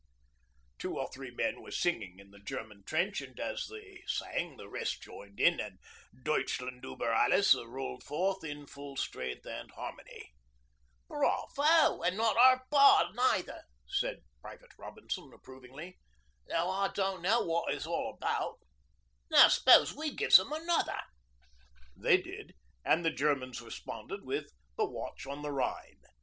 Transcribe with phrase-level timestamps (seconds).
[0.79, 4.67] Two or three men were singing in the German trench, and as they sang the
[4.67, 5.77] rest joined in and
[6.23, 10.33] 'Deutschland über Alles' rolled forth in full strength and harmony.
[11.07, 12.01] 'Bray vo!
[12.01, 15.99] An' not arf bad neither,' said Private Robinson approvingly.
[16.47, 18.55] 'Though I dunno wot it's all abart.
[19.29, 21.03] Now s'pose we gives 'em another.'
[21.95, 26.01] They did, and the Germans responded with 'The Watch on the Rhine.'